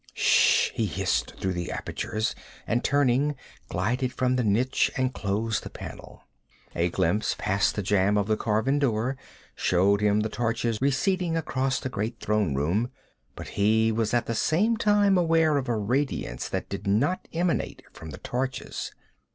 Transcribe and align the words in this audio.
'Shhh!' 0.15 0.71
he 0.73 0.87
hissed 0.87 1.39
through 1.39 1.53
the 1.53 1.69
apertures, 1.71 2.33
and 2.65 2.83
turning, 2.83 3.35
glided 3.69 4.11
from 4.11 4.35
the 4.35 4.43
niche 4.43 4.89
and 4.97 5.13
closed 5.13 5.61
the 5.61 5.69
panel. 5.69 6.23
A 6.75 6.89
glimpse 6.89 7.35
past 7.37 7.75
the 7.75 7.83
jamb 7.83 8.17
of 8.17 8.25
the 8.25 8.35
carven 8.35 8.79
door 8.79 9.15
showed 9.53 10.01
him 10.01 10.21
the 10.21 10.27
torches 10.29 10.81
receding 10.81 11.37
across 11.37 11.79
the 11.79 11.87
great 11.87 12.19
throne 12.19 12.55
room, 12.55 12.89
but 13.35 13.49
he 13.49 13.91
was 13.91 14.11
at 14.11 14.25
the 14.25 14.33
same 14.33 14.75
time 14.75 15.19
aware 15.19 15.57
of 15.57 15.69
a 15.69 15.75
radiance 15.77 16.49
that 16.49 16.67
did 16.67 16.87
not 16.87 17.27
emanate 17.31 17.83
from 17.93 18.09
the 18.09 18.17
torches. 18.17 18.91